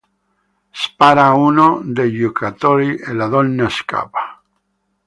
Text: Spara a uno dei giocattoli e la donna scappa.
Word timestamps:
Spara 0.83 1.25
a 1.27 1.35
uno 1.35 1.79
dei 1.83 2.11
giocattoli 2.11 2.97
e 2.97 3.13
la 3.13 3.27
donna 3.27 3.69
scappa. 3.69 4.41